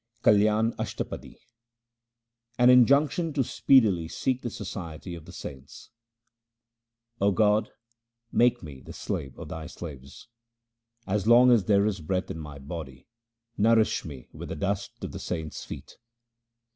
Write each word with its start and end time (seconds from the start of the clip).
Kalian 0.23 0.73
Ashtapadi 0.79 1.35
An 2.57 2.71
injunction 2.71 3.33
to 3.33 3.43
speedily 3.43 4.07
seek 4.07 4.41
the 4.41 4.49
society 4.49 5.13
of 5.13 5.25
the 5.25 5.31
saints:— 5.31 5.91
0 7.19 7.33
God, 7.33 7.69
make 8.31 8.63
me 8.63 8.81
the 8.81 8.93
slave 8.93 9.37
of 9.37 9.49
Thy 9.49 9.67
slaves; 9.67 10.27
As 11.05 11.27
long 11.27 11.51
as 11.51 11.65
there 11.65 11.85
is 11.85 12.01
breath 12.01 12.31
in 12.31 12.39
my 12.39 12.57
body, 12.57 13.05
nourish 13.59 14.03
me 14.03 14.27
with 14.33 14.49
the 14.49 14.55
dust 14.55 15.03
of 15.03 15.11
the 15.11 15.19
saints' 15.19 15.63
feet. 15.65 15.97